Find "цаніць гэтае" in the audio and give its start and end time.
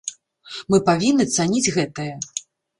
1.37-2.11